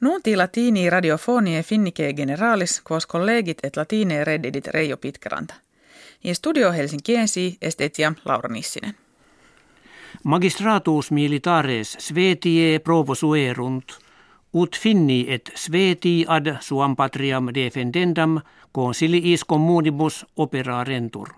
Nunti 0.00 0.36
latini 0.36 0.90
radiofonie 0.90 1.62
finnike 1.62 2.12
generalis 2.12 2.82
quos 2.90 3.06
collegit 3.06 3.58
et 3.62 3.76
latine 3.76 4.24
reddidit 4.24 4.66
Reijo 4.66 4.96
Pitkeranta. 4.96 5.54
In 6.24 6.34
studio 6.34 6.72
Helsinkiensi 6.72 7.58
estetiam 7.62 8.14
Laura 8.24 8.48
Nissinen. 8.48 8.94
Magistratus 10.24 11.10
militares 11.10 11.96
svetie 11.98 12.78
provosuerunt, 12.78 13.92
ut 14.52 14.76
finni 14.76 15.26
et 15.28 15.52
sveti 15.54 16.24
ad 16.28 16.56
suam 16.60 16.96
patriam 16.96 17.52
defendendam 17.54 18.40
consiliis 18.72 19.44
communibus 19.44 20.26
operarentur. 20.36 21.28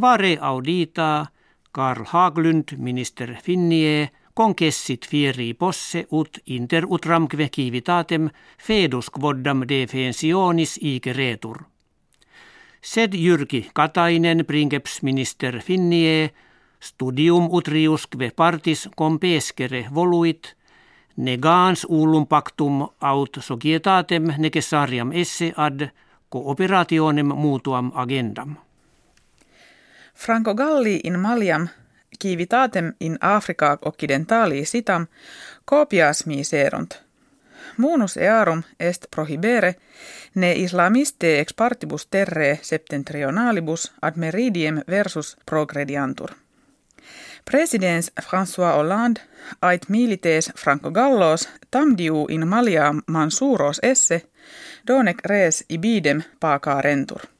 Quare 0.00 0.38
audita 0.40 1.26
Karl 1.72 2.04
Haglund 2.12 2.76
minister 2.76 3.36
finnie 3.42 4.10
concessit 4.34 5.06
fieri 5.06 5.54
posse 5.54 6.06
ut 6.10 6.38
inter 6.46 6.84
utramque 6.88 7.48
civitatem 7.48 8.28
fedus 8.58 9.10
quoddam 9.10 9.62
defensionis 9.68 10.78
retur. 11.14 11.64
Sed 12.82 13.14
Jyrki 13.14 13.70
Katainen 13.74 14.44
princeps 14.46 15.02
minister 15.02 15.60
finnie 15.60 16.30
studium 16.80 17.48
utriusque 17.50 18.30
partis 18.36 18.88
compescere 18.96 19.86
voluit 19.94 20.56
negans 21.16 21.86
ullum 21.88 22.26
pactum 22.26 22.88
aut 23.00 23.38
societatem 23.40 24.34
necessariam 24.38 25.12
esse 25.12 25.52
ad 25.56 25.88
cooperationem 26.28 27.26
mutuam 27.26 27.92
agendam. 27.94 28.56
Franco 30.14 30.54
Galli 30.54 31.00
in 31.04 31.20
Maliam 31.20 31.68
civitatem 32.22 32.92
in 33.00 33.18
Africa 33.20 33.78
occidentali 33.84 34.64
sitam 34.64 35.06
copias 35.64 36.26
miserunt. 36.26 36.94
Munus 37.76 38.16
earum 38.16 38.62
est 38.80 39.06
prohibere 39.10 39.74
ne 40.34 40.52
islamiste 40.52 41.40
ex 41.40 41.54
partibus 41.54 42.06
terre 42.06 42.58
septentrionalibus 42.62 43.92
ad 44.02 44.16
meridiem 44.16 44.80
versus 44.88 45.36
progrediantur. 45.46 46.30
Presidens 47.44 48.12
François 48.22 48.74
Hollande 48.76 49.20
ait 49.62 49.88
milites 49.88 50.52
Franco 50.56 50.90
Gallos 50.90 51.48
tamdiu 51.70 52.26
in 52.28 52.48
malia 52.48 52.94
mansuros 53.06 53.80
esse 53.82 54.22
donec 54.86 55.20
res 55.24 55.64
ibidem 55.68 56.22
rentur. 56.80 57.33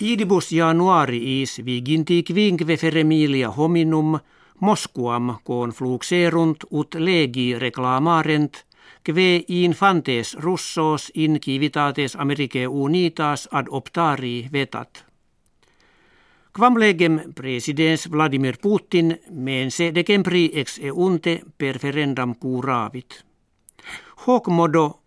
Idibus 0.00 0.52
januariis 0.52 1.58
viginti 1.64 2.22
quinque 2.22 2.76
feremilia 2.76 3.50
hominum 3.50 4.18
Moskuam 4.60 5.38
con 5.44 5.70
fluxerunt 5.70 6.64
ut 6.70 6.94
legi 6.94 7.58
reklamarent 7.58 8.62
kve 9.02 9.42
infantes 9.48 10.36
russos 10.38 11.10
in 11.14 11.40
civitates 11.40 12.14
Americae 12.14 12.66
unitas 12.66 13.48
ad 13.50 13.66
optari 13.70 14.48
vetat. 14.52 15.04
Quam 16.54 16.78
legem 16.78 17.32
presidens 17.34 18.10
Vladimir 18.10 18.56
Putin 18.62 19.18
mense 19.30 19.90
decembri 19.94 20.50
ex 20.54 20.78
eunte 20.78 21.40
perferendam 21.58 22.34
curavit. 22.38 23.24
Hoc 24.26 24.46
modo 24.48 25.00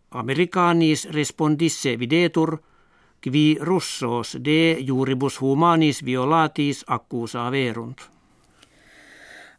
respondisse 1.12 1.96
videtur– 1.96 2.58
qui 3.22 3.58
russos 3.62 4.38
de 4.46 4.78
juribus 4.88 5.42
humanis 5.42 6.06
violatis 6.06 6.84
accusa 6.88 7.52
verunt. 7.52 8.02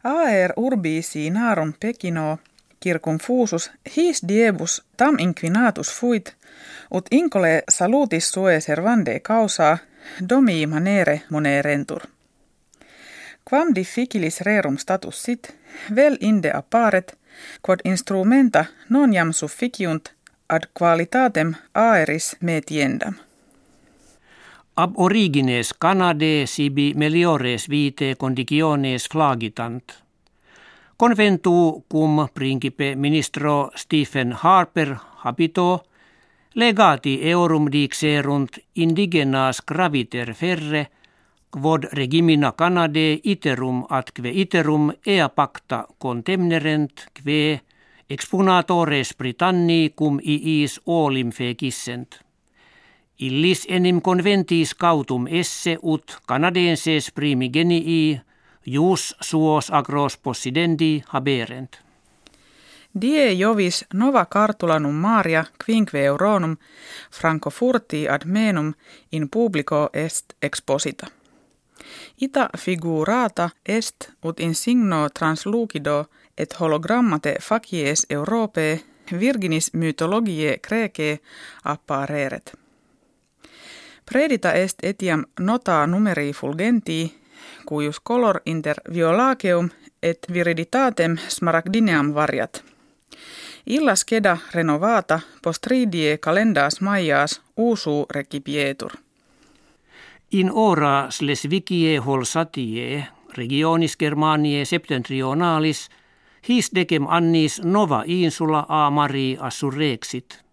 Aer 0.03 0.53
urbi 0.57 1.01
sinarum 1.01 1.73
pekino 1.79 2.39
kirkun 2.79 3.17
fusus 3.17 3.71
his 3.97 4.21
diebus 4.27 4.83
tam 4.97 5.15
inquinatus 5.19 5.99
fuit, 5.99 6.35
ut 6.91 7.05
incole 7.11 7.63
salutis 7.69 8.31
sue 8.31 8.59
servande 8.61 9.19
causa 9.19 9.77
domi 10.29 10.65
manere 10.65 11.21
monerentur. 11.29 12.01
Quam 13.49 13.75
difficilis 13.75 14.41
rerum 14.41 14.77
status 14.77 15.23
sit, 15.23 15.55
vel 15.95 16.17
inde 16.19 16.51
apparet, 16.51 17.17
quod 17.61 17.79
instrumenta 17.85 18.65
non 18.89 19.13
jam 19.13 19.31
sufficiunt 19.31 20.13
ad 20.49 20.63
qualitatem 20.79 21.55
aeris 21.73 22.35
metiendam. 22.39 23.13
Ab 24.75 24.95
origines 24.97 25.69
Canade 25.77 26.47
sibi 26.47 26.93
meliores 26.97 27.67
vite 27.69 28.15
conditiones 28.17 29.05
flagitant. 29.05 29.93
Conventu 30.97 31.83
cum 31.87 32.27
principe 32.33 32.95
ministro 32.95 33.69
Stephen 33.75 34.31
Harper 34.31 34.95
habito 35.21 35.83
legati 36.55 37.19
eurum 37.21 37.69
dixerunt 37.69 38.57
indigenas 38.73 39.61
graviter 39.61 40.33
ferre 40.33 40.87
quod 41.51 41.85
regimina 41.93 42.51
Canade 42.57 43.19
iterum 43.23 43.85
atque 43.89 44.33
iterum 44.33 44.89
ea 45.05 45.29
pacta 45.29 45.85
contemnerent 45.99 47.11
kve 47.13 47.61
expunatores 48.09 49.13
Britanni 49.13 49.93
cum 49.95 50.19
iis 50.23 50.79
olim 50.85 51.29
fekissent. 51.31 52.22
Illis 53.19 53.65
enim 53.69 54.01
conventis 54.01 54.75
cautum 54.75 55.27
esse 55.29 55.77
ut 55.83 56.17
canadenses 56.27 57.11
primigenii 57.11 58.21
jus 58.65 59.15
suos 59.21 59.69
agros 59.71 60.17
possidendi 60.17 61.03
haberent. 61.07 61.77
Die 63.01 63.35
jovis 63.39 63.85
nova 63.93 64.25
cartulanum 64.25 64.95
Maria 64.95 65.45
quinque 65.65 66.05
euronum 66.05 66.57
franco 67.11 67.49
furti 67.49 68.07
ad 68.09 68.21
menum 68.25 68.73
in 69.11 69.29
publico 69.29 69.89
est 69.93 70.33
exposita. 70.41 71.07
Ita 72.21 72.49
figurata 72.57 73.49
est 73.65 74.09
ut 74.25 74.39
in 74.39 74.55
signo 74.55 75.09
translucido 75.09 76.05
et 76.37 76.59
hologrammate 76.59 77.35
facies 77.41 78.05
Europae 78.09 78.79
virginis 79.19 79.73
mythologiae 79.73 80.57
Graecae 80.57 81.19
appareret. 81.63 82.62
Predita 84.05 84.53
est 84.53 84.79
etiam 84.83 85.25
nota 85.39 85.87
numeri 85.87 86.33
fulgenti, 86.33 87.13
cuius 87.65 87.99
color 87.99 88.41
inter 88.45 88.75
violaceum 88.93 89.69
et 90.03 90.19
viriditatem 90.33 91.17
smaragdineam 91.27 92.13
variat. 92.15 92.63
Illas 93.65 94.05
keda 94.05 94.37
renovata 94.53 95.19
postridie 95.43 96.17
calendas 96.17 96.81
maias 96.81 97.41
usu 97.57 98.05
recipietur. 98.09 98.91
In 100.31 100.51
ora 100.51 101.07
Slesvigie 101.09 101.97
holsatie, 101.97 103.07
regionis 103.37 103.97
Germaniae 103.99 104.65
septentrionalis, 104.65 105.89
his 106.49 106.71
decem 106.75 107.07
annis 107.09 107.61
nova 107.63 108.03
insula 108.05 108.65
a 108.69 108.89
mari 108.89 109.37
assurrexit– 109.39 110.39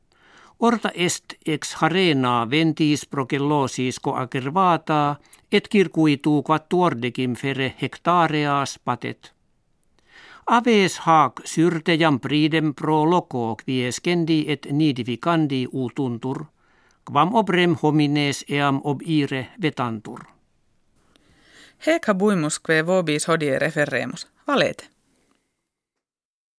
Orta 0.60 0.90
est 0.94 1.24
ex 1.46 1.74
harena 1.80 2.46
ventis 2.50 3.06
procellosis 3.06 4.00
coacervata 4.00 5.16
et 5.52 5.68
circuitu 5.72 6.42
quattuordecim 6.42 7.34
fere 7.34 7.74
hectareas 7.82 8.78
patet. 8.84 9.32
Aves 10.46 10.98
hac 10.98 11.40
syrtejam 11.44 12.20
pridem 12.20 12.74
pro 12.74 13.10
loco 13.10 13.56
quiescendi 13.56 14.44
et 14.48 14.66
nidificandi 14.72 15.66
utuntur, 15.72 16.44
quam 17.04 17.34
obrem 17.34 17.76
homines 17.82 18.44
eam 18.48 18.80
ob 18.84 19.00
ire 19.06 19.46
vetantur. 19.62 20.20
Hec 21.86 22.08
habuimus 22.08 22.58
que 22.58 22.82
vobis 22.86 23.28
hodie 23.28 23.58
referremus, 23.58 24.26
valete. 24.46 24.99